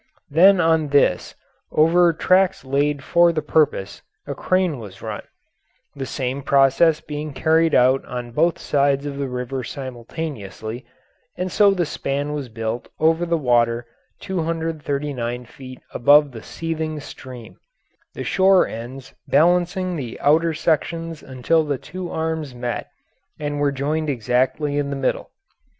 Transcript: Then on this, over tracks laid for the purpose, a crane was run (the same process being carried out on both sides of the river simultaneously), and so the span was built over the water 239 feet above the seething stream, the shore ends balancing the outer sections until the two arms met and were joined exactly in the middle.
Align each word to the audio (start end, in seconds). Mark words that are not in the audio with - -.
Then 0.31 0.59
on 0.59 0.87
this, 0.87 1.35
over 1.71 2.11
tracks 2.11 2.65
laid 2.65 3.03
for 3.03 3.31
the 3.31 3.43
purpose, 3.43 4.01
a 4.25 4.33
crane 4.33 4.79
was 4.79 4.99
run 5.03 5.21
(the 5.95 6.07
same 6.07 6.41
process 6.41 6.99
being 7.01 7.33
carried 7.33 7.75
out 7.75 8.03
on 8.05 8.31
both 8.31 8.57
sides 8.57 9.05
of 9.05 9.19
the 9.19 9.27
river 9.29 9.63
simultaneously), 9.63 10.87
and 11.37 11.51
so 11.51 11.69
the 11.75 11.85
span 11.85 12.33
was 12.33 12.49
built 12.49 12.87
over 12.99 13.27
the 13.27 13.37
water 13.37 13.85
239 14.21 15.45
feet 15.45 15.79
above 15.93 16.31
the 16.31 16.41
seething 16.41 16.99
stream, 16.99 17.59
the 18.15 18.23
shore 18.23 18.65
ends 18.65 19.13
balancing 19.27 19.95
the 19.95 20.19
outer 20.19 20.55
sections 20.55 21.21
until 21.21 21.63
the 21.63 21.77
two 21.77 22.09
arms 22.09 22.55
met 22.55 22.89
and 23.39 23.59
were 23.59 23.71
joined 23.71 24.09
exactly 24.09 24.79
in 24.79 24.89
the 24.89 24.95
middle. 24.95 25.29